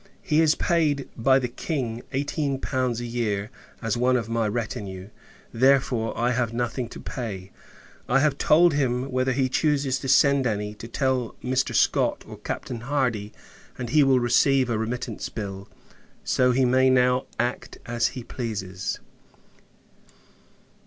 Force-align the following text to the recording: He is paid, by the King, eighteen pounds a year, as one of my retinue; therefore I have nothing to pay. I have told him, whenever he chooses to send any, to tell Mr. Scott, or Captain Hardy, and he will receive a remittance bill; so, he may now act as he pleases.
He 0.23 0.41
is 0.41 0.55
paid, 0.55 1.07
by 1.15 1.37
the 1.37 1.47
King, 1.47 2.01
eighteen 2.11 2.59
pounds 2.59 2.99
a 2.99 3.05
year, 3.05 3.51
as 3.83 3.95
one 3.97 4.17
of 4.17 4.27
my 4.27 4.47
retinue; 4.47 5.09
therefore 5.53 6.17
I 6.17 6.31
have 6.31 6.53
nothing 6.53 6.89
to 6.89 6.99
pay. 6.99 7.51
I 8.09 8.17
have 8.19 8.39
told 8.39 8.73
him, 8.73 9.11
whenever 9.11 9.31
he 9.33 9.47
chooses 9.47 9.99
to 9.99 10.07
send 10.07 10.47
any, 10.47 10.73
to 10.73 10.87
tell 10.87 11.35
Mr. 11.43 11.75
Scott, 11.75 12.23
or 12.27 12.37
Captain 12.37 12.79
Hardy, 12.79 13.31
and 13.77 13.91
he 13.91 14.01
will 14.01 14.19
receive 14.19 14.71
a 14.71 14.77
remittance 14.79 15.29
bill; 15.29 15.69
so, 16.23 16.49
he 16.51 16.65
may 16.65 16.89
now 16.89 17.27
act 17.37 17.77
as 17.85 18.07
he 18.17 18.23
pleases. 18.23 18.99